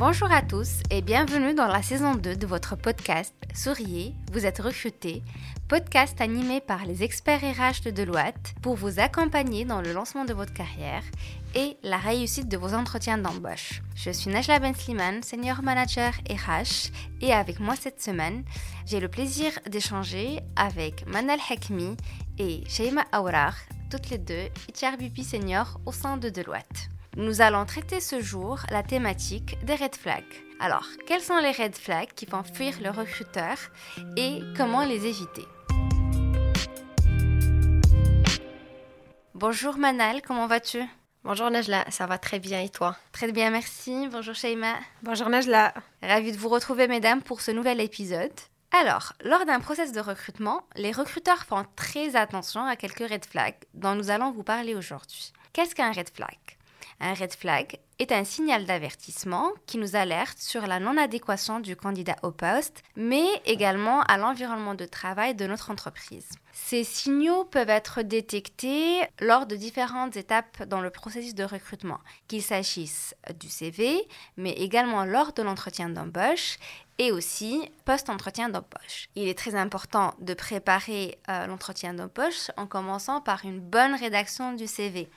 Bonjour 0.00 0.32
à 0.32 0.40
tous 0.40 0.80
et 0.90 1.02
bienvenue 1.02 1.52
dans 1.52 1.66
la 1.66 1.82
saison 1.82 2.14
2 2.14 2.34
de 2.34 2.46
votre 2.46 2.74
podcast 2.74 3.34
Souriez, 3.54 4.14
vous 4.32 4.46
êtes 4.46 4.58
recruté, 4.58 5.22
podcast 5.68 6.22
animé 6.22 6.62
par 6.62 6.86
les 6.86 7.02
experts 7.02 7.42
RH 7.42 7.84
de 7.84 7.90
Deloitte 7.90 8.54
pour 8.62 8.76
vous 8.76 8.98
accompagner 8.98 9.66
dans 9.66 9.82
le 9.82 9.92
lancement 9.92 10.24
de 10.24 10.32
votre 10.32 10.54
carrière 10.54 11.02
et 11.54 11.76
la 11.82 11.98
réussite 11.98 12.48
de 12.48 12.56
vos 12.56 12.72
entretiens 12.72 13.18
d'embauche. 13.18 13.82
Je 13.94 14.10
suis 14.10 14.30
Najla 14.30 14.58
Ben 14.58 14.74
Sliman, 14.74 15.22
senior 15.22 15.62
manager 15.62 16.14
RH 16.30 16.90
et 17.20 17.34
avec 17.34 17.60
moi 17.60 17.76
cette 17.76 18.00
semaine, 18.00 18.42
j'ai 18.86 19.00
le 19.00 19.08
plaisir 19.08 19.52
d'échanger 19.68 20.40
avec 20.56 21.06
Manal 21.08 21.40
Hakmi 21.50 21.98
et 22.38 22.62
Sheima 22.66 23.04
Aourar, 23.12 23.54
toutes 23.90 24.08
les 24.08 24.16
deux 24.16 24.48
HRBP 24.82 25.20
senior 25.22 25.78
au 25.84 25.92
sein 25.92 26.16
de 26.16 26.30
Deloitte. 26.30 26.88
Nous 27.16 27.40
allons 27.40 27.66
traiter 27.66 27.98
ce 27.98 28.20
jour 28.20 28.60
la 28.70 28.84
thématique 28.84 29.58
des 29.64 29.74
red 29.74 29.96
flags. 29.96 30.22
Alors, 30.60 30.86
quels 31.08 31.20
sont 31.20 31.38
les 31.38 31.50
red 31.50 31.74
flags 31.74 32.12
qui 32.14 32.24
font 32.24 32.44
fuir 32.44 32.74
le 32.80 32.90
recruteur 32.90 33.56
et 34.16 34.40
comment 34.56 34.84
les 34.84 35.06
éviter? 35.06 35.44
Bonjour 39.34 39.76
Manal, 39.76 40.22
comment 40.22 40.46
vas-tu? 40.46 40.84
Bonjour 41.24 41.50
Najla, 41.50 41.84
ça 41.90 42.06
va 42.06 42.16
très 42.16 42.38
bien 42.38 42.60
et 42.60 42.68
toi? 42.68 42.96
Très 43.10 43.32
bien, 43.32 43.50
merci. 43.50 44.06
Bonjour 44.08 44.36
Sheima. 44.36 44.74
Bonjour 45.02 45.28
Najla. 45.28 45.74
Ravie 46.02 46.30
de 46.30 46.38
vous 46.38 46.48
retrouver 46.48 46.86
mesdames 46.86 47.22
pour 47.22 47.40
ce 47.40 47.50
nouvel 47.50 47.80
épisode. 47.80 48.30
Alors, 48.70 49.14
lors 49.24 49.46
d'un 49.46 49.58
process 49.58 49.90
de 49.90 50.00
recrutement, 50.00 50.62
les 50.76 50.92
recruteurs 50.92 51.44
font 51.44 51.64
très 51.74 52.14
attention 52.14 52.64
à 52.64 52.76
quelques 52.76 53.10
red 53.10 53.24
flags 53.24 53.58
dont 53.74 53.96
nous 53.96 54.10
allons 54.10 54.30
vous 54.30 54.44
parler 54.44 54.76
aujourd'hui. 54.76 55.32
Qu'est-ce 55.52 55.74
qu'un 55.74 55.90
red 55.90 56.08
flag? 56.14 56.38
Un 57.00 57.14
red 57.14 57.32
flag 57.32 57.78
est 57.98 58.12
un 58.12 58.24
signal 58.24 58.64
d'avertissement 58.64 59.50
qui 59.66 59.76
nous 59.78 59.94
alerte 59.94 60.38
sur 60.38 60.66
la 60.66 60.80
non-adéquation 60.80 61.60
du 61.60 61.76
candidat 61.76 62.16
au 62.22 62.30
poste, 62.30 62.82
mais 62.96 63.26
également 63.44 64.02
à 64.02 64.16
l'environnement 64.16 64.74
de 64.74 64.86
travail 64.86 65.34
de 65.34 65.46
notre 65.46 65.70
entreprise. 65.70 66.28
Ces 66.52 66.84
signaux 66.84 67.44
peuvent 67.44 67.68
être 67.68 68.02
détectés 68.02 69.00
lors 69.20 69.46
de 69.46 69.56
différentes 69.56 70.16
étapes 70.16 70.62
dans 70.64 70.80
le 70.80 70.90
processus 70.90 71.34
de 71.34 71.44
recrutement, 71.44 71.98
qu'il 72.26 72.42
s'agisse 72.42 73.14
du 73.38 73.48
CV, 73.48 74.08
mais 74.36 74.52
également 74.52 75.04
lors 75.04 75.32
de 75.32 75.42
l'entretien 75.42 75.90
d'embauche 75.90 76.58
et 76.98 77.12
aussi 77.12 77.70
post-entretien 77.84 78.48
d'embauche. 78.50 79.08
Il 79.14 79.28
est 79.28 79.38
très 79.38 79.54
important 79.54 80.14
de 80.20 80.34
préparer 80.34 81.18
euh, 81.28 81.46
l'entretien 81.46 81.94
d'embauche 81.94 82.50
en 82.56 82.66
commençant 82.66 83.20
par 83.20 83.44
une 83.44 83.60
bonne 83.60 83.94
rédaction 83.94 84.52
du 84.52 84.66
CV. 84.66 85.08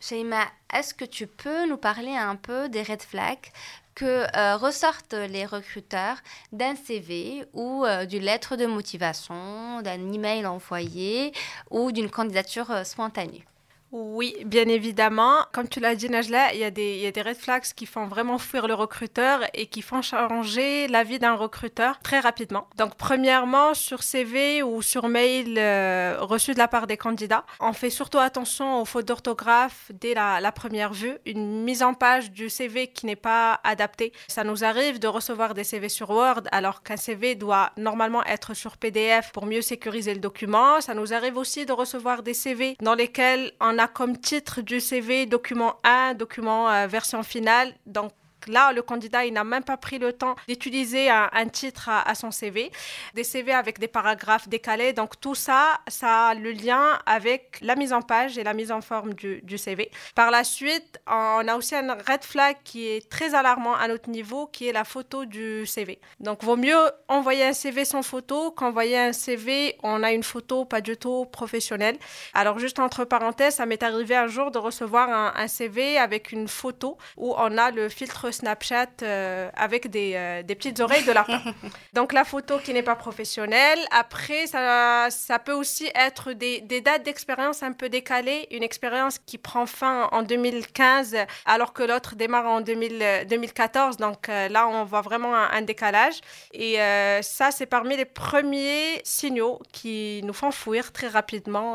Sheima, 0.00 0.46
est-ce 0.72 0.94
que 0.94 1.04
tu 1.04 1.26
peux 1.26 1.68
nous 1.68 1.76
parler 1.76 2.16
un 2.16 2.34
peu 2.34 2.70
des 2.70 2.82
red 2.82 3.02
flags 3.02 3.52
que 3.94 4.24
euh, 4.34 4.56
ressortent 4.56 5.12
les 5.12 5.44
recruteurs 5.44 6.16
d'un 6.52 6.74
CV 6.74 7.44
ou 7.52 7.84
euh, 7.84 8.06
d'une 8.06 8.22
lettre 8.22 8.56
de 8.56 8.64
motivation, 8.64 9.82
d'un 9.82 10.12
email 10.12 10.46
envoyé 10.46 11.32
ou 11.70 11.92
d'une 11.92 12.08
candidature 12.08 12.70
euh, 12.70 12.84
spontanée? 12.84 13.44
Oui, 13.92 14.36
bien 14.44 14.68
évidemment. 14.68 15.38
Comme 15.52 15.68
tu 15.68 15.80
l'as 15.80 15.96
dit, 15.96 16.08
Najla, 16.08 16.54
il 16.54 16.60
y, 16.60 16.64
a 16.64 16.70
des, 16.70 17.12
a 17.16 17.22
red 17.22 17.36
flags 17.36 17.64
qui 17.74 17.86
font 17.86 18.06
vraiment 18.06 18.38
fuir 18.38 18.68
le 18.68 18.74
recruteur 18.74 19.40
et 19.52 19.66
qui 19.66 19.82
font 19.82 20.00
changer 20.00 20.86
la 20.86 21.02
vie 21.02 21.18
d'un 21.18 21.34
recruteur 21.34 21.98
très 22.00 22.20
rapidement. 22.20 22.68
Donc, 22.76 22.94
premièrement, 22.94 23.74
sur 23.74 24.04
CV 24.04 24.62
ou 24.62 24.80
sur 24.80 25.08
mail 25.08 25.56
euh, 25.58 26.18
reçu 26.20 26.54
de 26.54 26.58
la 26.58 26.68
part 26.68 26.86
des 26.86 26.96
candidats, 26.96 27.44
on 27.58 27.72
fait 27.72 27.90
surtout 27.90 28.18
attention 28.18 28.80
aux 28.80 28.84
fautes 28.84 29.06
d'orthographe 29.06 29.90
dès 30.00 30.14
la, 30.14 30.40
la, 30.40 30.52
première 30.52 30.92
vue. 30.92 31.16
Une 31.26 31.64
mise 31.64 31.82
en 31.82 31.94
page 31.94 32.30
du 32.30 32.48
CV 32.48 32.86
qui 32.86 33.06
n'est 33.06 33.16
pas 33.16 33.60
adaptée. 33.64 34.12
Ça 34.28 34.44
nous 34.44 34.62
arrive 34.62 35.00
de 35.00 35.08
recevoir 35.08 35.52
des 35.52 35.64
CV 35.64 35.88
sur 35.88 36.10
Word 36.10 36.42
alors 36.52 36.84
qu'un 36.84 36.96
CV 36.96 37.34
doit 37.34 37.70
normalement 37.76 38.22
être 38.24 38.54
sur 38.54 38.76
PDF 38.76 39.32
pour 39.32 39.46
mieux 39.46 39.62
sécuriser 39.62 40.14
le 40.14 40.20
document. 40.20 40.80
Ça 40.80 40.94
nous 40.94 41.12
arrive 41.12 41.36
aussi 41.36 41.66
de 41.66 41.72
recevoir 41.72 42.22
des 42.22 42.34
CV 42.34 42.76
dans 42.80 42.94
lesquels 42.94 43.52
on 43.60 43.79
comme 43.88 44.16
titre 44.16 44.60
du 44.60 44.80
CV 44.80 45.26
document 45.26 45.76
1, 45.84 46.14
document 46.14 46.70
euh, 46.70 46.86
version 46.86 47.22
finale. 47.22 47.72
Donc, 47.86 48.12
là, 48.46 48.72
le 48.72 48.82
candidat, 48.82 49.24
il 49.24 49.32
n'a 49.32 49.44
même 49.44 49.64
pas 49.64 49.76
pris 49.76 49.98
le 49.98 50.12
temps 50.12 50.34
d'utiliser 50.48 51.10
un, 51.10 51.46
titre 51.48 51.88
à, 51.88 52.14
son 52.14 52.30
CV. 52.30 52.70
Des 53.14 53.24
CV 53.24 53.52
avec 53.52 53.78
des 53.78 53.88
paragraphes 53.88 54.48
décalés. 54.48 54.92
Donc, 54.92 55.20
tout 55.20 55.34
ça, 55.34 55.80
ça 55.88 56.28
a 56.28 56.34
le 56.34 56.52
lien 56.52 56.98
avec 57.06 57.58
la 57.62 57.76
mise 57.76 57.92
en 57.92 58.02
page 58.02 58.38
et 58.38 58.44
la 58.44 58.54
mise 58.54 58.72
en 58.72 58.80
forme 58.80 59.14
du, 59.14 59.58
CV. 59.58 59.90
Par 60.14 60.30
la 60.30 60.44
suite, 60.44 61.00
on 61.06 61.46
a 61.46 61.56
aussi 61.56 61.74
un 61.74 61.94
red 61.94 62.22
flag 62.22 62.56
qui 62.64 62.88
est 62.88 63.10
très 63.10 63.34
alarmant 63.34 63.74
à 63.74 63.88
notre 63.88 64.08
niveau, 64.08 64.46
qui 64.46 64.68
est 64.68 64.72
la 64.72 64.84
photo 64.84 65.24
du 65.24 65.66
CV. 65.66 66.00
Donc, 66.20 66.42
vaut 66.42 66.56
mieux 66.56 66.78
envoyer 67.08 67.44
un 67.44 67.52
CV 67.52 67.84
sans 67.84 68.02
photo 68.02 68.50
qu'envoyer 68.52 68.98
un 68.98 69.12
CV, 69.12 69.76
on 69.82 70.02
a 70.02 70.12
une 70.12 70.22
photo 70.22 70.64
pas 70.64 70.80
du 70.80 70.96
tout 70.96 71.26
professionnelle. 71.26 71.98
Alors, 72.34 72.58
juste 72.58 72.78
entre 72.78 73.04
parenthèses, 73.04 73.56
ça 73.56 73.66
m'est 73.66 73.82
arrivé 73.82 74.16
un 74.16 74.28
jour 74.28 74.50
de 74.50 74.58
recevoir 74.58 75.10
un, 75.10 75.32
un 75.36 75.48
CV 75.48 75.98
avec 75.98 76.32
une 76.32 76.48
photo 76.48 76.96
où 77.16 77.34
on 77.36 77.58
a 77.58 77.70
le 77.70 77.88
filtre 77.88 78.29
Snapchat 78.32 78.86
euh, 79.02 79.50
avec 79.56 79.88
des, 79.88 80.12
euh, 80.14 80.42
des, 80.42 80.54
petites 80.54 80.80
oreilles 80.80 81.04
de 81.04 81.12
lapin. 81.12 81.42
Donc 81.92 82.12
la 82.12 82.24
photo 82.24 82.58
qui 82.58 82.72
n'est 82.72 82.82
pas 82.82 82.96
professionnelle. 82.96 83.78
Après, 83.90 84.46
ça, 84.46 85.08
ça 85.10 85.38
peut 85.38 85.52
aussi 85.52 85.90
être 85.94 86.32
des, 86.32 86.60
des 86.60 86.80
dates 86.80 87.02
d'expérience 87.02 87.62
un 87.62 87.72
peu 87.72 87.88
décalées. 87.88 88.46
Une 88.50 88.62
expérience 88.62 89.18
qui 89.18 89.38
prend 89.38 89.66
fin 89.66 90.08
en 90.12 90.22
2015 90.22 91.16
alors 91.46 91.72
que 91.72 91.82
l'autre 91.82 92.16
démarre 92.16 92.46
en 92.46 92.60
2000, 92.60 93.26
2014. 93.28 93.96
Donc 93.96 94.28
euh, 94.28 94.48
là, 94.48 94.68
on 94.68 94.84
voit 94.84 95.02
vraiment 95.02 95.34
un, 95.34 95.60
décalage. 95.62 96.20
Et 96.54 96.78
ça, 97.22 97.50
c'est 97.50 97.66
parmi 97.66 97.96
les 97.96 98.06
premiers 98.06 99.00
signaux 99.04 99.60
qui 99.72 100.22
nous 100.24 100.32
font 100.32 100.50
fuir 100.50 100.90
très 100.92 101.08
rapidement 101.08 101.74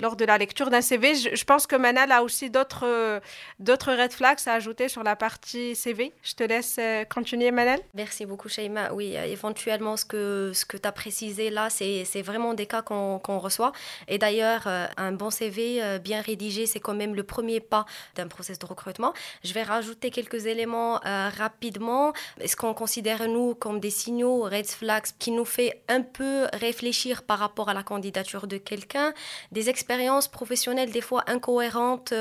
lors 0.00 0.14
de 0.14 0.24
la 0.24 0.38
lecture 0.38 0.70
d'un 0.70 0.80
CV. 0.80 1.16
Je, 1.16 1.34
je, 1.34 1.44
pense 1.44 1.66
que 1.66 1.74
Manal 1.74 2.12
a 2.12 2.22
aussi 2.22 2.50
d'autres 2.50 3.20
d'autres 3.58 3.92
red 3.92 4.12
flags 4.12 4.38
à 4.46 4.54
ajouter 4.54 4.88
sur 4.88 5.02
la 5.02 5.16
partie 5.16 5.69
CV. 5.74 6.12
Je 6.22 6.34
te 6.34 6.42
laisse 6.42 6.76
euh, 6.78 7.04
continuer, 7.04 7.50
Manel. 7.50 7.80
Merci 7.94 8.26
beaucoup, 8.26 8.48
Shaima. 8.48 8.92
Oui, 8.92 9.16
euh, 9.16 9.24
éventuellement, 9.24 9.96
ce 9.96 10.04
que, 10.04 10.52
ce 10.54 10.64
que 10.64 10.76
tu 10.76 10.86
as 10.86 10.92
précisé 10.92 11.50
là, 11.50 11.68
c'est 11.70 12.22
vraiment 12.22 12.54
des 12.54 12.66
cas 12.66 12.82
qu'on 12.82 13.38
reçoit. 13.38 13.72
Et 14.08 14.18
d'ailleurs, 14.18 14.62
euh, 14.66 14.86
un 14.96 15.12
bon 15.12 15.30
CV 15.30 15.98
bien 15.98 16.20
rédigé, 16.20 16.66
c'est 16.66 16.80
quand 16.80 16.94
même 16.94 17.14
le 17.14 17.22
premier 17.22 17.60
pas 17.60 17.86
d'un 18.14 18.28
process 18.28 18.58
de 18.58 18.66
recrutement. 18.66 19.12
Je 19.44 19.52
vais 19.52 19.62
rajouter 19.62 20.10
quelques 20.10 20.46
éléments 20.46 21.00
rapidement. 21.36 22.12
Ce 22.44 22.56
qu'on 22.56 22.74
considère, 22.74 23.26
nous, 23.28 23.54
comme 23.54 23.80
des 23.80 23.90
signaux, 23.90 24.42
red 24.42 24.66
flags, 24.66 25.06
qui 25.18 25.30
nous 25.30 25.44
fait 25.44 25.82
un 25.88 26.02
peu 26.02 26.46
réfléchir 26.52 27.22
par 27.22 27.38
rapport 27.38 27.68
à 27.68 27.74
la 27.74 27.82
candidature 27.82 28.46
de 28.46 28.56
quelqu'un, 28.56 29.12
des 29.52 29.68
expériences 29.68 30.28
professionnelles 30.28 30.90
des 30.90 31.00
fois 31.00 31.24
incohérentes 31.26 32.12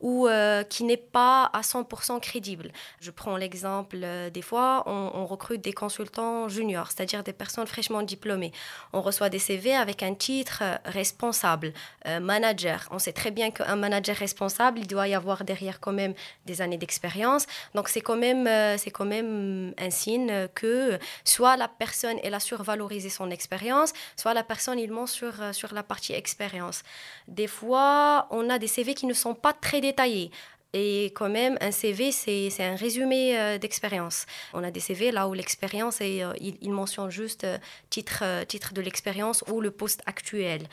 ou 0.00 0.28
qui 0.68 0.84
n'est 0.84 0.96
pas 0.96 1.50
à 1.52 1.60
100% 1.60 2.20
crédible? 2.20 2.72
Je 3.02 3.10
prends 3.10 3.36
l'exemple, 3.36 3.96
euh, 4.04 4.30
des 4.30 4.42
fois, 4.42 4.84
on, 4.86 5.26
recrute 5.26 5.60
des 5.60 5.72
consultants 5.72 6.48
juniors, 6.48 6.92
c'est-à-dire 6.92 7.24
des 7.24 7.32
personnes 7.32 7.66
fraîchement 7.66 8.02
diplômées. 8.02 8.52
On 8.92 9.00
reçoit 9.00 9.28
des 9.28 9.40
CV 9.40 9.74
avec 9.74 10.04
un 10.04 10.14
titre 10.14 10.60
euh, 10.62 10.76
responsable, 10.84 11.72
euh, 12.06 12.20
manager. 12.20 12.86
On 12.92 13.00
sait 13.00 13.12
très 13.12 13.32
bien 13.32 13.50
qu'un 13.50 13.74
manager 13.74 14.14
responsable, 14.14 14.78
il 14.78 14.86
doit 14.86 15.08
y 15.08 15.14
avoir 15.14 15.42
derrière 15.42 15.80
quand 15.80 15.92
même 15.92 16.14
des 16.46 16.62
années 16.62 16.76
d'expérience. 16.76 17.46
Donc 17.74 17.88
c'est 17.88 18.02
quand 18.02 18.14
même, 18.14 18.46
c'est 18.78 18.92
quand 18.92 19.04
même 19.04 19.74
un 19.78 19.90
signe 19.90 20.46
que 20.54 20.96
soit 21.24 21.56
la 21.56 21.66
personne 21.66 22.18
elle 22.22 22.34
a 22.34 22.40
survalorisé 22.40 23.08
son 23.08 23.30
expérience, 23.30 23.92
soit 24.14 24.32
la 24.34 24.44
personne 24.44 24.78
il 24.78 24.92
ment 24.92 25.08
sur 25.08 25.32
sur 25.52 25.74
la 25.74 25.82
partie 25.82 26.12
expérience. 26.12 26.84
Des 27.26 27.48
fois, 27.48 28.28
on 28.30 28.48
a 28.48 28.60
des 28.60 28.68
CV 28.68 28.94
qui 28.94 29.06
ne 29.06 29.14
sont 29.14 29.34
pas 29.34 29.52
très 29.52 29.80
détaillés. 29.80 30.30
Et 30.74 31.06
quand 31.14 31.28
même, 31.28 31.58
un 31.60 31.70
CV, 31.70 32.12
c'est 32.12 32.50
un 32.60 32.76
résumé 32.76 33.38
euh, 33.38 33.58
d'expérience. 33.58 34.24
On 34.54 34.64
a 34.64 34.70
des 34.70 34.80
CV 34.80 35.10
là 35.10 35.28
où 35.28 35.34
l'expérience, 35.34 35.98
euh, 36.00 36.32
il, 36.40 36.70
mentionne 36.70 37.10
juste 37.10 37.44
euh, 37.44 37.58
titre, 37.90 38.24
titre 38.46 38.72
de 38.72 38.80
l'expérience 38.80 39.44
ou 39.48 39.60
le 39.60 39.70
poste 39.70 40.02
actuel. 40.06 40.66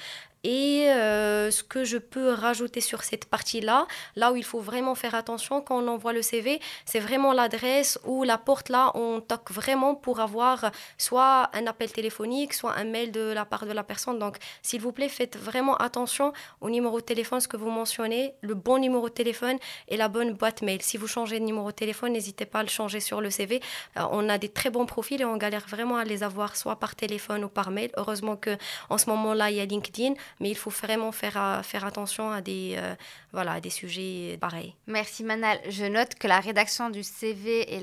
Et 0.44 0.89
euh, 0.89 1.51
ce 1.51 1.63
que 1.63 1.83
je 1.83 1.97
peux 1.97 2.31
rajouter 2.31 2.80
sur 2.80 3.03
cette 3.03 3.25
partie-là, 3.25 3.88
là 4.15 4.31
où 4.31 4.36
il 4.36 4.45
faut 4.45 4.59
vraiment 4.59 4.95
faire 4.95 5.15
attention 5.15 5.62
quand 5.62 5.83
on 5.83 5.88
envoie 5.88 6.13
le 6.13 6.21
CV, 6.21 6.62
c'est 6.86 7.00
vraiment 7.00 7.33
l'adresse 7.33 8.00
ou 8.06 8.24
la 8.24 8.38
porte 8.38 8.69
là, 8.69 8.91
on 8.95 9.19
toque 9.19 9.51
vraiment 9.51 9.95
pour 9.95 10.21
avoir 10.21 10.71
soit 10.97 11.50
un 11.53 11.68
appel 11.68 11.91
téléphonique, 11.91 12.53
soit 12.53 12.74
un 12.74 12.86
mail 12.86 13.12
de 13.12 13.21
la 13.21 13.45
part 13.45 13.65
de 13.65 13.71
la 13.74 13.83
personne. 13.83 14.18
Donc, 14.18 14.38
s'il 14.62 14.81
vous 14.81 14.94
plaît, 14.94 15.09
faites 15.09 15.38
vraiment 15.38 15.75
attention 15.75 16.31
au 16.62 16.69
numéro 16.69 17.00
de 17.00 17.06
téléphone, 17.06 17.41
ce 17.41 17.47
que 17.47 17.57
vous 17.57 17.69
mentionnez, 17.69 18.33
le 18.41 18.53
bon 18.53 18.77
numéro 18.77 19.09
de 19.09 19.13
téléphone 19.13 19.57
et 19.89 19.97
la 19.97 20.07
bonne 20.07 20.33
boîte 20.33 20.62
mail. 20.62 20.81
Si 20.81 20.97
vous 20.97 21.07
changez 21.07 21.39
de 21.39 21.45
numéro 21.45 21.68
de 21.68 21.75
téléphone, 21.75 22.13
n'hésitez 22.13 22.45
pas 22.45 22.59
à 22.59 22.63
le 22.63 22.69
changer 22.69 23.01
sur 23.01 23.19
le 23.19 23.30
CV. 23.30 23.62
Euh, 23.97 24.03
on 24.12 24.30
a 24.30 24.38
des 24.38 24.50
très 24.50 24.69
bons 24.69 24.86
profils 24.86 25.19
et 25.19 25.25
on 25.25 25.38
galère 25.38 25.65
vraiment 25.68 25.97
à 25.97 26.06
les 26.06 26.24
avoir 26.24 26.56
soit 26.56 26.77
par 26.77 26.95
téléphone 26.95 27.44
ou 27.44 27.50
par 27.50 27.71
mail. 27.71 27.91
Heureusement 27.97 28.38
que 28.38 28.57
en 28.89 28.97
ce 28.97 29.09
moment-là, 29.09 29.51
il 29.51 29.57
y 29.57 29.59
a 29.59 29.65
LinkedIn, 29.65 30.13
mais 30.40 30.50
il 30.50 30.56
faut 30.56 30.70
vraiment 30.70 31.12
faire, 31.12 31.38
euh, 31.38 31.62
faire 31.64 31.86
attention 31.86 32.31
à 32.31 32.42
des, 32.42 32.76
euh, 32.78 32.96
voilà, 33.31 33.54
à 33.54 33.62
des 33.62 33.70
sujets 33.70 34.38
pareils. 34.40 34.76
Merci 34.88 35.24
Manal. 35.24 35.60
Je 35.70 35.86
note 35.86 36.16
que 36.16 36.28
la 36.28 36.40
rédaction 36.40 36.90
du 36.90 37.04
CV 37.04 37.74
et 37.74 37.80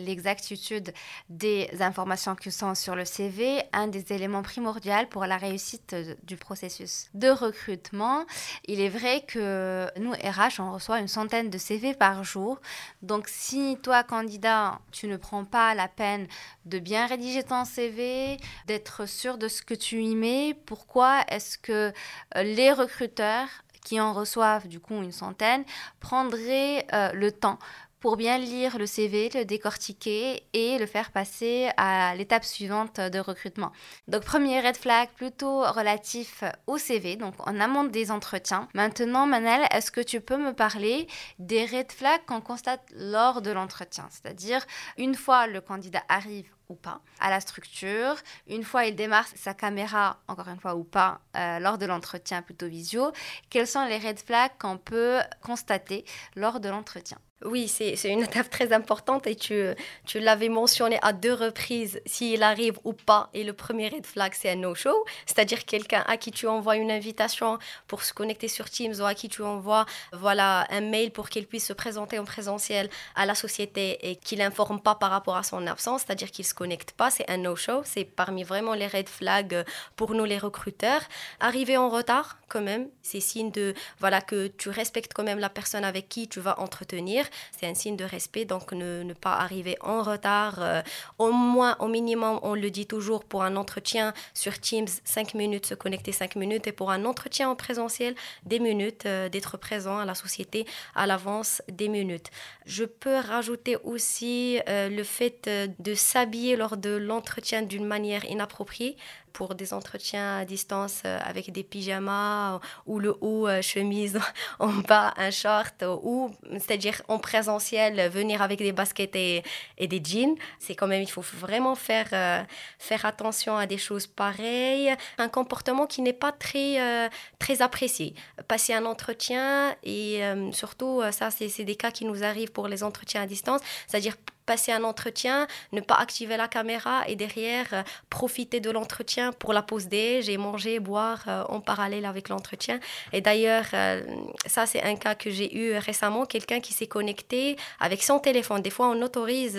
l'exactitude 0.00 0.92
des 1.28 1.68
informations 1.80 2.34
qui 2.34 2.50
sont 2.50 2.74
sur 2.74 2.94
le 2.94 3.04
CV, 3.04 3.62
un 3.72 3.88
des 3.88 4.12
éléments 4.12 4.42
primordiaux 4.42 5.06
pour 5.10 5.26
la 5.26 5.36
réussite 5.36 5.94
du 6.24 6.36
processus 6.36 7.10
de 7.14 7.28
recrutement. 7.28 8.24
Il 8.66 8.80
est 8.80 8.88
vrai 8.88 9.22
que 9.26 9.88
nous, 9.98 10.12
RH, 10.12 10.60
on 10.60 10.72
reçoit 10.72 10.98
une 11.00 11.08
centaine 11.08 11.50
de 11.50 11.58
CV 11.58 11.94
par 11.94 12.24
jour. 12.24 12.60
Donc 13.02 13.28
si 13.28 13.76
toi, 13.82 14.02
candidat, 14.02 14.80
tu 14.92 15.06
ne 15.06 15.16
prends 15.16 15.44
pas 15.44 15.74
la 15.74 15.88
peine 15.88 16.26
de 16.64 16.78
bien 16.78 17.06
rédiger 17.06 17.42
ton 17.42 17.64
CV, 17.64 18.38
d'être 18.66 19.06
sûr 19.06 19.38
de 19.38 19.48
ce 19.48 19.62
que 19.62 19.74
tu 19.74 20.02
y 20.02 20.14
mets, 20.14 20.54
pourquoi 20.66 21.22
est-ce 21.28 21.58
que 21.62 21.92
euh, 22.36 22.42
les 22.42 22.72
recruteurs 22.72 23.48
qui 23.84 24.00
en 24.00 24.12
reçoivent 24.12 24.68
du 24.68 24.80
coup 24.80 24.94
une 25.02 25.12
centaine 25.12 25.64
prendraient 26.00 26.86
euh, 26.92 27.12
le 27.12 27.32
temps 27.32 27.58
pour 28.00 28.16
bien 28.16 28.38
lire 28.38 28.78
le 28.78 28.86
CV, 28.86 29.30
le 29.34 29.44
décortiquer 29.44 30.42
et 30.54 30.78
le 30.78 30.86
faire 30.86 31.12
passer 31.12 31.70
à 31.76 32.14
l'étape 32.16 32.44
suivante 32.44 32.98
de 32.98 33.18
recrutement. 33.18 33.72
Donc 34.08 34.24
premier 34.24 34.60
red 34.60 34.76
flag 34.76 35.10
plutôt 35.10 35.60
relatif 35.60 36.42
au 36.66 36.78
CV, 36.78 37.16
donc 37.16 37.34
en 37.46 37.60
amont 37.60 37.84
des 37.84 38.10
entretiens. 38.10 38.68
Maintenant, 38.74 39.26
Manel, 39.26 39.66
est-ce 39.70 39.90
que 39.90 40.00
tu 40.00 40.22
peux 40.22 40.38
me 40.38 40.54
parler 40.54 41.06
des 41.38 41.66
red 41.66 41.92
flags 41.92 42.24
qu'on 42.26 42.40
constate 42.40 42.82
lors 42.96 43.42
de 43.42 43.50
l'entretien? 43.50 44.08
C'est-à-dire 44.10 44.64
une 44.96 45.14
fois 45.14 45.46
le 45.46 45.60
candidat 45.60 46.02
arrive 46.08 46.50
ou 46.70 46.74
pas 46.74 47.00
à 47.20 47.30
la 47.30 47.40
structure. 47.40 48.16
Une 48.48 48.64
fois 48.64 48.86
il 48.86 48.96
démarre 48.96 49.26
sa 49.34 49.54
caméra, 49.54 50.18
encore 50.28 50.48
une 50.48 50.60
fois 50.60 50.74
ou 50.74 50.84
pas, 50.84 51.20
euh, 51.36 51.58
lors 51.58 51.78
de 51.78 51.86
l'entretien 51.86 52.42
plutôt 52.42 52.68
visio, 52.68 53.12
quels 53.50 53.66
sont 53.66 53.84
les 53.86 53.98
red 53.98 54.18
flags 54.18 54.52
qu'on 54.58 54.78
peut 54.78 55.18
constater 55.42 56.04
lors 56.36 56.60
de 56.60 56.68
l'entretien? 56.68 57.18
Oui, 57.42 57.68
c'est 57.68 57.96
une 58.04 58.22
étape 58.22 58.50
très 58.50 58.70
importante 58.74 59.26
et 59.26 59.34
tu, 59.34 59.64
tu 60.04 60.20
l'avais 60.20 60.50
mentionné 60.50 60.98
à 61.00 61.14
deux 61.14 61.32
reprises, 61.32 61.98
s'il 62.04 62.42
arrive 62.42 62.78
ou 62.84 62.92
pas. 62.92 63.30
Et 63.32 63.44
le 63.44 63.54
premier 63.54 63.88
red 63.88 64.04
flag, 64.04 64.34
c'est 64.38 64.50
un 64.50 64.56
no-show, 64.56 65.06
c'est-à-dire 65.24 65.64
quelqu'un 65.64 66.04
à 66.06 66.18
qui 66.18 66.32
tu 66.32 66.46
envoies 66.46 66.76
une 66.76 66.90
invitation 66.90 67.58
pour 67.86 68.04
se 68.04 68.12
connecter 68.12 68.46
sur 68.46 68.68
Teams 68.68 68.92
ou 69.00 69.04
à 69.04 69.14
qui 69.14 69.30
tu 69.30 69.42
envoies 69.42 69.86
voilà, 70.12 70.66
un 70.70 70.82
mail 70.82 71.12
pour 71.12 71.30
qu'il 71.30 71.46
puisse 71.46 71.66
se 71.66 71.72
présenter 71.72 72.18
en 72.18 72.26
présentiel 72.26 72.90
à 73.14 73.24
la 73.24 73.34
société 73.34 74.10
et 74.10 74.16
qu'il 74.16 74.40
n'informe 74.40 74.82
pas 74.82 74.94
par 74.94 75.10
rapport 75.10 75.36
à 75.36 75.42
son 75.42 75.66
absence, 75.66 76.02
c'est-à-dire 76.06 76.30
qu'il 76.30 76.44
se 76.44 76.52
connecte 76.60 76.92
pas, 76.92 77.10
c'est 77.10 77.28
un 77.30 77.38
no-show. 77.38 77.80
C'est 77.84 78.04
parmi 78.04 78.42
vraiment 78.44 78.74
les 78.74 78.86
red 78.86 79.08
flags 79.08 79.64
pour 79.96 80.14
nous 80.16 80.26
les 80.26 80.38
recruteurs. 80.38 81.02
Arriver 81.48 81.76
en 81.76 81.88
retard, 81.88 82.38
quand 82.48 82.64
même, 82.72 82.88
c'est 83.02 83.20
signe 83.20 83.50
de 83.50 83.74
voilà 83.98 84.20
que 84.20 84.48
tu 84.48 84.68
respectes 84.68 85.12
quand 85.14 85.24
même 85.30 85.38
la 85.38 85.48
personne 85.48 85.84
avec 85.84 86.08
qui 86.08 86.28
tu 86.28 86.40
vas 86.40 86.58
entretenir 86.60 87.24
c'est 87.58 87.66
un 87.66 87.74
signe 87.74 87.96
de 87.96 88.04
respect, 88.04 88.44
donc 88.44 88.72
ne, 88.72 89.12
pas 89.12 89.34
arriver 89.34 89.76
en 89.80 90.02
retard. 90.02 90.56
Euh, 90.60 90.82
au 91.18 91.32
moins, 91.32 91.76
au 91.80 91.88
minimum, 91.88 92.38
on 92.42 92.54
le 92.54 92.70
dit 92.70 92.86
toujours, 92.86 93.24
pour 93.24 93.42
un 93.42 93.56
entretien 93.56 94.14
sur 94.34 94.58
Teams, 94.58 94.88
5 95.04 95.34
minutes, 95.34 95.66
se 95.66 95.74
connecter 95.74 96.12
5 96.12 96.36
minutes, 96.36 96.66
et 96.66 96.72
pour 96.72 96.90
un 96.90 97.04
entretien 97.04 97.50
en 97.50 97.56
présentiel, 97.56 98.14
des 98.44 98.58
minutes, 98.58 99.06
euh, 99.06 99.28
d'être 99.28 99.56
présent 99.56 99.98
à 99.98 100.04
la 100.04 100.14
société 100.14 100.66
à 100.94 101.06
l'avance, 101.06 101.62
des 101.70 101.88
minutes. 101.88 102.30
Je 102.66 102.84
peux 102.84 103.16
rajouter 103.16 103.76
aussi 103.84 104.60
euh, 104.68 104.88
le 104.88 105.04
fait 105.04 105.48
de 105.78 105.94
s'habiller 105.94 106.49
lors 106.56 106.76
de 106.76 106.90
l'entretien 106.90 107.62
d'une 107.62 107.86
manière 107.86 108.24
inappropriée 108.24 108.96
pour 109.32 109.54
des 109.54 109.72
entretiens 109.72 110.38
à 110.38 110.44
distance 110.44 111.02
euh, 111.04 111.18
avec 111.24 111.52
des 111.52 111.62
pyjamas 111.62 112.60
ou 112.86 112.98
le 112.98 113.16
haut 113.20 113.48
euh, 113.48 113.62
chemise 113.62 114.18
en 114.58 114.68
bas 114.68 115.14
un 115.16 115.30
short 115.30 115.84
ou 116.02 116.30
c'est-à-dire 116.52 117.02
en 117.08 117.18
présentiel 117.18 118.08
venir 118.10 118.42
avec 118.42 118.58
des 118.58 118.72
baskets 118.72 119.16
et, 119.16 119.42
des 119.78 120.02
jeans. 120.04 120.34
C'est 120.58 120.74
quand 120.74 120.86
même 120.86 121.02
il 121.02 121.10
faut 121.10 121.20
vraiment 121.20 121.74
faire 121.74 122.08
euh, 122.12 122.42
faire 122.78 123.04
attention 123.04 123.56
à 123.56 123.66
des 123.66 123.78
choses 123.78 124.06
pareilles. 124.06 124.94
Un 125.18 125.28
comportement 125.28 125.86
qui 125.86 126.02
n'est 126.02 126.12
pas 126.12 126.32
très 126.32 127.10
très 127.38 127.62
apprécié. 127.62 128.14
Passer 128.48 128.74
un 128.74 128.84
entretien 128.84 129.74
et 129.82 130.22
surtout 130.52 131.02
ça 131.10 131.30
c'est 131.30 131.64
des 131.64 131.76
cas 131.76 131.90
qui 131.90 132.04
nous 132.04 132.22
arrivent 132.24 132.52
pour 132.52 132.68
les 132.68 132.82
entretiens 132.82 133.22
à 133.22 133.26
distance. 133.26 133.60
C'est-à-dire 133.86 134.16
passer 134.50 134.72
un 134.72 134.82
entretien, 134.82 135.46
ne 135.70 135.80
pas 135.80 135.94
activer 135.94 136.36
la 136.36 136.48
caméra 136.48 137.04
et 137.06 137.14
derrière 137.14 137.68
euh, 137.72 137.82
profiter 138.18 138.58
de 138.58 138.68
l'entretien 138.72 139.19
pour 139.38 139.52
la 139.52 139.62
pause 139.62 139.86
déj 139.86 140.28
et 140.28 140.36
manger, 140.36 140.80
boire 140.80 141.22
euh, 141.28 141.44
en 141.48 141.60
parallèle 141.60 142.04
avec 142.04 142.28
l'entretien. 142.28 142.80
Et 143.12 143.20
d'ailleurs, 143.20 143.66
euh, 143.74 144.02
ça 144.46 144.66
c'est 144.66 144.82
un 144.82 144.96
cas 144.96 145.14
que 145.14 145.30
j'ai 145.30 145.50
eu 145.56 145.76
récemment, 145.76 146.26
quelqu'un 146.26 146.60
qui 146.60 146.72
s'est 146.72 146.86
connecté 146.86 147.56
avec 147.78 148.02
son 148.02 148.18
téléphone. 148.18 148.62
Des 148.62 148.70
fois, 148.70 148.88
on 148.88 149.00
autorise 149.02 149.58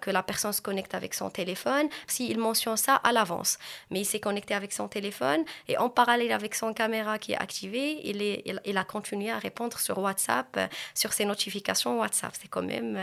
que 0.00 0.10
la 0.10 0.22
personne 0.22 0.52
se 0.52 0.62
connecte 0.62 0.94
avec 0.94 1.14
son 1.14 1.30
téléphone 1.30 1.88
s'il 2.06 2.38
mentionne 2.38 2.76
ça 2.76 2.96
à 2.96 3.12
l'avance. 3.12 3.58
Mais 3.90 4.00
il 4.00 4.04
s'est 4.04 4.20
connecté 4.20 4.54
avec 4.54 4.72
son 4.72 4.88
téléphone 4.88 5.44
et 5.68 5.76
en 5.78 5.88
parallèle 5.88 6.32
avec 6.32 6.54
son 6.54 6.72
caméra 6.72 7.18
qui 7.18 7.32
est 7.32 7.38
activée, 7.38 8.00
il, 8.04 8.22
est, 8.22 8.44
il, 8.64 8.76
a 8.76 8.84
continué 8.84 9.30
à 9.30 9.38
répondre 9.38 9.78
sur 9.78 9.98
WhatsApp, 9.98 10.58
sur 10.94 11.12
ses 11.12 11.24
notifications 11.24 11.98
WhatsApp. 12.00 12.32
C'est 12.40 12.48
quand 12.48 12.62
même... 12.62 12.98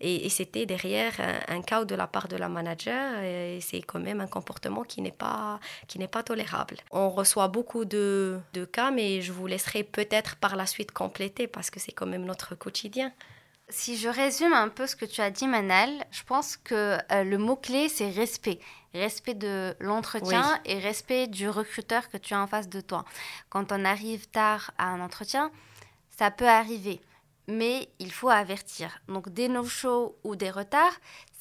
et 0.00 0.28
c'était 0.28 0.66
derrière 0.66 1.14
un, 1.48 1.62
cas 1.62 1.84
de 1.84 1.94
la 1.94 2.06
part 2.06 2.28
de 2.28 2.36
la 2.36 2.48
manager 2.48 3.22
et 3.22 3.58
c'est 3.60 3.82
quand 3.82 4.00
même 4.00 4.20
un 4.20 4.26
comportement 4.26 4.84
qui 4.84 5.00
n'est 5.02 5.10
pas, 5.12 5.29
qui 5.88 5.98
n'est 5.98 6.08
pas 6.08 6.22
tolérable. 6.22 6.76
On 6.90 7.10
reçoit 7.10 7.48
beaucoup 7.48 7.84
de, 7.84 8.38
de 8.52 8.64
cas, 8.64 8.90
mais 8.90 9.22
je 9.22 9.32
vous 9.32 9.46
laisserai 9.46 9.82
peut-être 9.82 10.36
par 10.36 10.56
la 10.56 10.66
suite 10.66 10.92
compléter 10.92 11.46
parce 11.46 11.70
que 11.70 11.80
c'est 11.80 11.92
quand 11.92 12.06
même 12.06 12.24
notre 12.24 12.54
quotidien. 12.54 13.12
Si 13.68 13.96
je 13.96 14.08
résume 14.08 14.52
un 14.52 14.68
peu 14.68 14.86
ce 14.88 14.96
que 14.96 15.04
tu 15.04 15.20
as 15.20 15.30
dit, 15.30 15.46
Manal, 15.46 15.90
je 16.10 16.24
pense 16.24 16.56
que 16.56 16.98
euh, 17.12 17.22
le 17.22 17.38
mot-clé, 17.38 17.88
c'est 17.88 18.10
respect. 18.10 18.58
Respect 18.94 19.34
de 19.34 19.76
l'entretien 19.78 20.60
et 20.64 20.80
respect 20.80 21.28
du 21.28 21.48
recruteur 21.48 22.08
que 22.08 22.16
tu 22.16 22.34
as 22.34 22.40
en 22.40 22.48
face 22.48 22.68
de 22.68 22.80
toi. 22.80 23.04
Quand 23.48 23.70
on 23.70 23.84
arrive 23.84 24.26
tard 24.28 24.72
à 24.76 24.86
un 24.88 25.00
entretien, 25.00 25.52
ça 26.18 26.32
peut 26.32 26.48
arriver 26.48 27.00
mais 27.50 27.88
il 27.98 28.12
faut 28.12 28.28
avertir. 28.28 29.00
Donc 29.08 29.28
des 29.28 29.48
no-shows 29.48 30.16
ou 30.24 30.36
des 30.36 30.50
retards, 30.50 30.98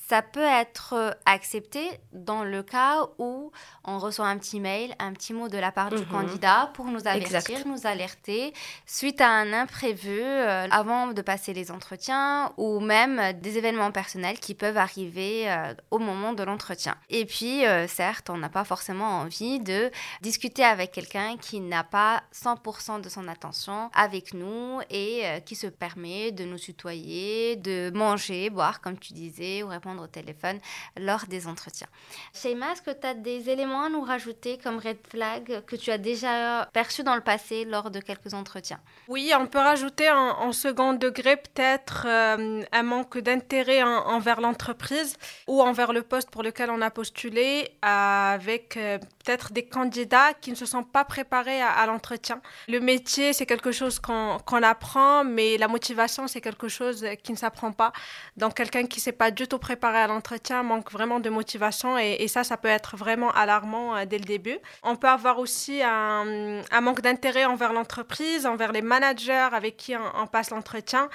ça 0.09 0.23
peut 0.23 0.39
être 0.39 0.93
euh, 0.93 1.11
accepté 1.27 1.87
dans 2.13 2.43
le 2.43 2.63
cas 2.63 3.05
où 3.19 3.51
on 3.83 3.99
reçoit 3.99 4.25
un 4.25 4.39
petit 4.39 4.59
mail, 4.59 4.95
un 4.97 5.13
petit 5.13 5.33
mot 5.33 5.49
de 5.49 5.57
la 5.59 5.71
part 5.71 5.89
du 5.89 5.97
mhm. 5.97 6.07
candidat 6.07 6.71
pour 6.73 6.85
nous 6.85 7.07
avertir, 7.07 7.67
nous 7.67 7.85
alerter 7.85 8.51
suite 8.87 9.21
à 9.21 9.29
un 9.29 9.53
imprévu 9.53 10.19
euh, 10.19 10.67
avant 10.71 11.13
de 11.13 11.21
passer 11.21 11.53
les 11.53 11.69
entretiens 11.69 12.51
ou 12.57 12.79
même 12.79 13.33
des 13.39 13.59
événements 13.59 13.91
personnels 13.91 14.39
qui 14.39 14.55
peuvent 14.55 14.77
arriver 14.77 15.51
euh, 15.51 15.75
au 15.91 15.99
moment 15.99 16.33
de 16.33 16.41
l'entretien. 16.41 16.95
Et 17.11 17.25
puis, 17.25 17.61
certes, 17.87 18.31
on 18.31 18.37
n'a 18.37 18.49
pas 18.49 18.63
forcément 18.63 19.19
envie 19.19 19.59
de 19.59 19.91
discuter 20.21 20.63
avec 20.63 20.91
quelqu'un 20.91 21.37
qui 21.37 21.59
n'a 21.59 21.83
pas 21.83 22.23
100% 22.33 23.01
de 23.01 23.09
son 23.09 23.27
attention 23.27 23.91
avec 23.93 24.33
nous 24.33 24.79
et 24.89 25.23
qui 25.45 25.55
se 25.55 25.67
permet 25.67 26.31
de 26.31 26.45
nous 26.45 26.57
tutoyer, 26.57 27.55
de 27.57 27.91
manger, 27.93 28.49
boire, 28.49 28.81
comme 28.81 28.97
tu 28.97 29.13
disais, 29.13 29.61
ou 29.63 29.67
répondre 29.67 29.98
au 30.01 30.07
téléphone 30.07 30.59
lors 30.97 31.25
des 31.27 31.47
entretiens. 31.47 31.87
Sheima, 32.33 32.71
est-ce 32.71 32.81
que 32.81 32.91
tu 32.91 33.05
as 33.07 33.13
des 33.13 33.49
éléments 33.49 33.83
à 33.83 33.89
nous 33.89 34.01
rajouter 34.01 34.57
comme 34.57 34.77
red 34.77 34.97
flag 35.07 35.63
que 35.65 35.75
tu 35.75 35.91
as 35.91 35.97
déjà 35.97 36.67
perçu 36.73 37.03
dans 37.03 37.15
le 37.15 37.21
passé 37.21 37.65
lors 37.65 37.91
de 37.91 37.99
quelques 37.99 38.33
entretiens? 38.33 38.79
Oui, 39.07 39.31
on 39.37 39.47
peut 39.47 39.59
rajouter 39.59 40.09
en, 40.11 40.51
second 40.51 40.93
degré 40.93 41.37
peut-être 41.37 42.05
euh, 42.07 42.63
un 42.71 42.83
manque 42.83 43.17
d'intérêt 43.19 43.83
envers 43.83 44.41
l'entreprise 44.41 45.15
ou 45.47 45.61
envers 45.61 45.93
le 45.93 46.01
poste 46.01 46.29
pour 46.29 46.43
lequel 46.43 46.69
on 46.71 46.81
a 46.81 46.89
postulé 46.89 47.71
avec 47.81 48.77
euh, 48.77 48.97
peut-être 49.23 49.53
des 49.53 49.65
candidats 49.65 50.33
qui 50.33 50.51
ne 50.51 50.55
se 50.55 50.65
sont 50.65 50.83
pas 50.83 51.05
préparés 51.05 51.61
à, 51.61 51.85
l'entretien. 51.85 52.41
Le 52.67 52.79
métier, 52.79 53.33
c'est 53.33 53.45
quelque 53.45 53.71
chose 53.71 53.99
qu'on 53.99 54.63
apprend, 54.63 55.23
mais 55.23 55.57
la 55.57 55.67
motivation, 55.67 56.27
c'est 56.27 56.41
quelque 56.41 56.67
chose 56.67 57.05
qui 57.23 57.31
ne 57.31 57.37
s'apprend 57.37 57.71
pas. 57.71 57.91
Donc 58.37 58.55
quelqu'un 58.55 58.85
qui 58.85 58.99
ne 58.99 59.03
s'est 59.03 59.11
pas 59.11 59.31
du 59.31 59.47
tout 59.47 59.59
préparé 59.59 59.88
préparer 59.89 60.03
à 60.03 60.07
l'entretien 60.07 60.61
manquent 60.61 60.91
vraiment 60.91 61.19
de 61.19 61.29
motivation 61.29 61.97
et, 61.97 62.27
ça, 62.27 62.43
ça 62.43 62.57
peut 62.57 62.67
être 62.67 62.95
vraiment 62.95 63.31
alarmant 63.31 63.95
euh, 63.95 64.05
dès 64.05 64.19
le 64.19 64.23
début. 64.23 64.57
On 64.83 64.95
peut 64.95 65.07
avoir 65.07 65.39
aussi 65.39 65.81
un, 65.81 66.61
manque 66.81 67.01
d'intérêt 67.01 67.45
envers 67.45 67.73
l'entreprise, 67.73 68.45
envers 68.45 68.71
les 68.71 68.83
managers 68.83 69.47
avec 69.51 69.77
qui 69.77 69.95
on, 69.95 70.27
passe 70.27 70.51
l'entretien. 70.51 71.09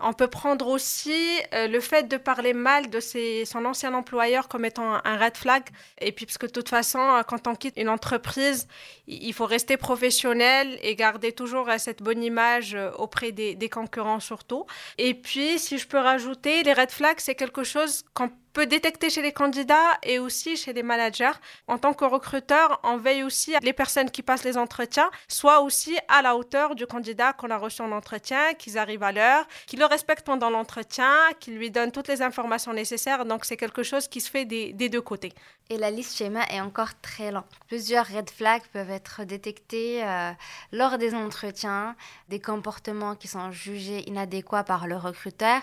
On 0.00 0.12
peut 0.12 0.28
prendre 0.28 0.66
aussi 0.66 1.40
euh, 1.54 1.68
le 1.68 1.80
fait 1.80 2.08
de 2.08 2.18
parler 2.18 2.52
mal 2.52 2.90
de 2.90 3.00
ses, 3.00 3.44
son 3.46 3.64
ancien 3.64 3.94
employeur 3.94 4.48
comme 4.48 4.64
étant 4.64 4.98
un 5.04 5.16
red 5.16 5.36
flag. 5.36 5.62
Et 6.00 6.12
puis, 6.12 6.26
parce 6.26 6.38
que 6.38 6.46
de 6.46 6.52
toute 6.52 6.68
façon, 6.68 7.00
euh, 7.00 7.22
quand 7.22 7.46
on 7.46 7.54
quitte 7.54 7.76
une 7.76 7.88
entreprise, 7.88 8.68
il 9.06 9.32
faut 9.32 9.46
rester 9.46 9.78
professionnel 9.78 10.78
et 10.82 10.94
garder 10.96 11.32
toujours 11.32 11.68
cette 11.78 12.02
bonne 12.02 12.22
image 12.22 12.76
auprès 12.98 13.32
des, 13.32 13.54
des 13.54 13.70
concurrents 13.70 14.20
surtout. 14.20 14.66
Et 14.98 15.14
puis, 15.14 15.58
si 15.58 15.78
je 15.78 15.88
peux 15.88 15.98
rajouter, 15.98 16.62
les 16.62 16.74
red 16.74 16.90
flags, 16.90 17.20
c'est 17.20 17.34
quelque 17.34 17.64
chose 17.64 18.04
qu'on 18.18 18.30
peut 18.52 18.66
détecter 18.66 19.10
chez 19.10 19.22
les 19.22 19.30
candidats 19.30 19.96
et 20.02 20.18
aussi 20.18 20.56
chez 20.56 20.72
les 20.72 20.82
managers. 20.82 21.38
En 21.68 21.78
tant 21.78 21.94
que 21.94 22.04
recruteur, 22.04 22.80
on 22.82 22.96
veille 22.96 23.22
aussi 23.22 23.54
à 23.54 23.60
les 23.60 23.72
personnes 23.72 24.10
qui 24.10 24.22
passent 24.22 24.42
les 24.42 24.58
entretiens 24.58 25.08
soient 25.28 25.60
aussi 25.60 25.96
à 26.08 26.20
la 26.20 26.34
hauteur 26.34 26.74
du 26.74 26.84
candidat 26.84 27.32
qu'on 27.32 27.50
a 27.50 27.56
reçu 27.56 27.80
en 27.80 27.92
entretien, 27.92 28.54
qu'ils 28.54 28.76
arrivent 28.76 29.04
à 29.04 29.12
l'heure, 29.12 29.46
qu'ils 29.68 29.78
le 29.78 29.84
respectent 29.84 30.26
pendant 30.26 30.50
l'entretien, 30.50 31.14
qu'ils 31.38 31.56
lui 31.56 31.70
donnent 31.70 31.92
toutes 31.92 32.08
les 32.08 32.20
informations 32.20 32.72
nécessaires. 32.72 33.24
Donc 33.24 33.44
c'est 33.44 33.56
quelque 33.56 33.84
chose 33.84 34.08
qui 34.08 34.20
se 34.20 34.28
fait 34.28 34.44
des, 34.44 34.72
deux 34.72 35.02
côtés. 35.02 35.32
Et 35.70 35.76
la 35.76 35.90
liste 35.90 36.16
schéma 36.16 36.44
est 36.50 36.62
encore 36.62 36.98
très 37.02 37.30
lente. 37.30 37.44
Plusieurs 37.66 38.06
red 38.06 38.30
flags 38.30 38.62
peuvent 38.72 38.90
être 38.90 39.24
détectés 39.24 40.02
euh, 40.02 40.32
lors 40.72 40.96
des 40.96 41.14
entretiens, 41.14 41.94
des 42.30 42.40
comportements 42.40 43.14
qui 43.14 43.28
sont 43.28 43.50
jugés 43.50 44.08
inadéquats 44.08 44.64
par 44.64 44.86
le 44.86 44.96
recruteur 44.96 45.60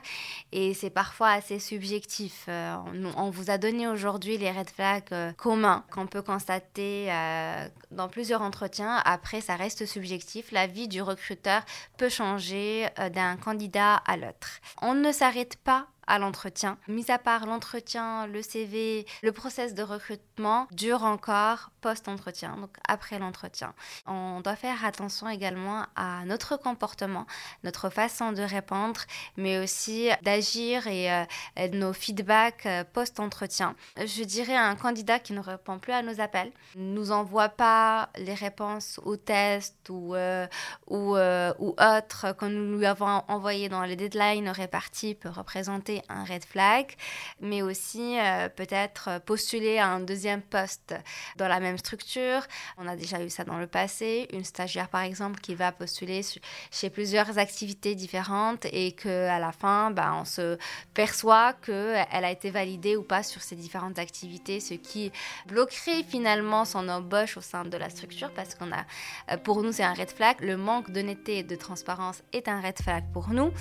et 0.52 0.76
c'est 0.76 0.92
parfois 0.92 1.30
assez 1.30 1.58
subjectif. 1.58 2.46
Euh, 2.50 2.76
on, 3.18 3.32
vous 3.32 3.50
a 3.50 3.58
donné 3.58 3.88
aujourd'hui 3.88 4.38
les 4.38 4.52
red 4.52 4.70
flags 4.70 5.12
euh, 5.12 5.32
communs 5.34 5.84
qu'on 5.90 6.06
peut 6.06 6.22
constater 6.22 7.10
dans 7.90 8.08
plusieurs 8.08 8.44
entretiens. 8.44 9.02
Après, 9.06 9.42
ça 9.42 9.56
reste 9.56 9.88
subjectif. 9.88 10.52
La 10.52 10.68
vie 10.68 10.88
du 10.88 11.02
recruteur 11.02 11.64
peut 11.98 12.10
changer 12.10 12.88
d'un 13.14 13.38
candidat 13.38 13.96
à 14.06 14.18
l'autre. 14.18 14.60
On 14.82 14.94
ne 14.94 15.12
s'arrête 15.12 15.58
pas 15.64 15.88
l'entretien. 16.20 16.78
Mis 16.88 17.10
à 17.12 17.18
part 17.18 17.46
l'entretien, 17.46 18.28
le 18.28 18.42
CV, 18.42 19.06
le 19.24 19.32
process 19.32 19.74
de 19.74 19.84
recrutement 19.84 20.68
dure 20.72 21.04
encore 21.04 21.72
post-entretien, 21.82 22.58
donc 22.58 22.76
après 22.88 23.20
l'entretien. 23.20 23.74
On 24.08 24.42
doit 24.42 24.56
faire 24.56 24.86
attention 24.86 25.30
également 25.30 25.86
à 25.96 26.26
notre 26.26 26.58
comportement, 26.58 27.26
notre 27.64 27.90
façon 27.90 28.32
de 28.32 28.42
répondre, 28.42 29.02
mais 29.38 29.60
aussi 29.60 30.10
d'agir 30.22 30.88
et 30.88 31.12
euh, 31.12 31.26
nos 31.74 31.94
feedbacks 31.94 32.66
euh, 32.66 32.84
post-entretien. 32.92 33.76
Je 33.98 34.24
dirais 34.24 34.56
un 34.56 34.76
candidat 34.76 35.20
qui 35.20 35.34
ne 35.34 35.40
répond 35.40 35.80
plus 35.80 35.94
à 35.94 36.02
nos 36.02 36.20
appels, 36.20 36.52
nous 36.76 37.12
envoie 37.12 37.50
pas 37.50 38.10
les 38.18 38.34
réponses 38.34 39.00
aux 39.04 39.18
tests 39.18 39.90
ou, 39.90 40.16
euh, 40.16 40.48
ou, 40.88 41.16
autres 41.16 42.36
que 42.38 42.46
nous 42.46 42.78
lui 42.80 42.86
avons 42.86 43.24
envoyé 43.28 43.70
dans 43.70 43.84
les 43.84 43.96
deadlines 43.96 44.50
répartis 44.50 45.16
peut 45.16 45.30
représenter 45.30 45.95
un 46.10 46.24
red 46.24 46.44
flag, 46.44 46.88
mais 47.42 47.62
aussi 47.62 48.18
euh, 48.20 48.50
peut-être 48.50 49.22
postuler 49.25 49.78
à 49.78 49.88
un 49.88 50.00
deuxième 50.00 50.42
poste 50.42 50.96
dans 51.38 51.48
la 51.48 51.60
même 51.60 51.78
structure. 51.78 52.42
On 52.78 52.88
a 52.88 52.96
déjà 52.96 53.22
eu 53.24 53.30
ça 53.30 53.44
dans 53.44 53.58
le 53.58 53.68
passé, 53.68 54.28
une 54.34 54.44
stagiaire 54.44 54.90
par 54.90 55.02
exemple 55.02 55.40
qui 55.40 55.56
va 55.56 55.72
postuler 55.72 56.22
chez 56.72 56.90
plusieurs 56.90 57.38
activités 57.38 57.96
différentes 57.96 58.66
et 58.72 58.94
que 58.94 59.28
à 59.28 59.40
la 59.40 59.52
fin, 59.52 59.92
bah, 59.92 60.14
on 60.20 60.25
se 60.25 60.58
perçoit 60.94 61.54
qu'elle 61.54 62.25
a 62.25 62.32
été 62.32 62.50
validée 62.50 62.96
ou 62.96 63.04
pas 63.04 63.24
sur 63.24 63.42
ces 63.42 63.56
différentes 63.56 64.00
activités, 64.00 64.60
ce 64.60 64.74
qui 64.74 65.12
bloquerait 65.48 66.04
finalement 66.04 66.66
son 66.66 66.88
embauche 66.90 67.38
au 67.38 67.42
sein 67.42 67.66
de 67.66 67.78
la 67.78 67.90
structure 67.90 68.32
parce 68.32 68.56
qu'on 68.56 68.72
a, 68.72 68.86
euh, 69.32 69.38
pour 69.38 69.62
nous, 69.64 69.72
c'est 69.72 69.84
un 69.84 69.94
red 69.94 70.10
flag. 70.10 70.38
Le 70.42 70.58
manque 70.58 70.92
d'honnêteté 70.92 71.40
et 71.40 71.44
de 71.44 71.56
transparence 71.56 72.22
est 72.34 72.48
un 72.48 72.62
red 72.62 72.80
flag 72.82 73.04
pour 73.14 73.30
nous. 73.30 73.52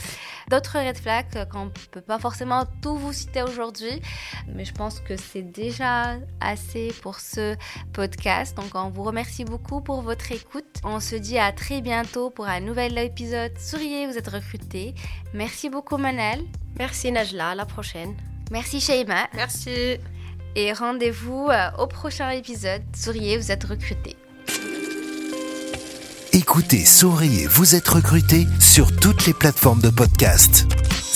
D'autres 0.51 0.79
red 0.79 0.97
flags 0.97 1.49
qu'on 1.51 1.71
peut 1.91 2.01
pas 2.01 2.19
forcément 2.25 2.65
tout 2.81 2.97
vous 2.97 3.13
citer 3.13 3.43
aujourd'hui, 3.43 4.01
mais 4.49 4.65
je 4.65 4.73
pense 4.73 4.99
que 4.99 5.15
c'est 5.15 5.43
déjà 5.43 6.17
assez 6.41 6.91
pour 7.03 7.21
ce 7.21 7.55
podcast. 7.93 8.57
Donc 8.57 8.71
on 8.75 8.89
vous 8.89 9.03
remercie 9.03 9.45
beaucoup 9.45 9.83
pour 9.83 10.01
votre 10.01 10.33
écoute. 10.33 10.65
On 10.85 11.01
se 11.01 11.17
dit 11.17 11.37
à 11.37 11.53
très 11.53 11.83
bientôt 11.83 12.31
pour 12.31 12.47
un 12.47 12.61
nouvel 12.61 12.97
épisode. 12.97 13.53
Souriez, 13.59 14.07
vous 14.07 14.17
êtes 14.17 14.29
recruté. 14.29 14.95
Merci 15.35 15.69
beaucoup 15.69 15.99
Manel. 15.99 16.41
Merci 16.79 17.13
Najla, 17.13 17.51
à 17.51 17.55
la 17.55 17.67
prochaine. 17.67 18.15
Merci 18.51 18.81
Sheima. 18.81 19.29
Merci. 19.35 19.99
Et 20.57 20.73
rendez-vous 20.73 21.49
euh, 21.51 21.71
au 21.79 21.87
prochain 21.87 22.31
épisode. 22.31 22.83
Souriez, 22.97 23.37
vous 23.37 23.53
êtes 23.53 23.65
recruté. 23.65 24.17
Écoutez 26.33 26.87
Souriez, 26.87 27.47
vous 27.49 27.75
êtes 27.75 27.87
recruté 27.87 28.47
sur 28.61 28.97
toutes 28.97 29.27
les 29.27 29.35
plateformes 29.35 29.83
de 29.83 29.91
podcast. 29.91 30.67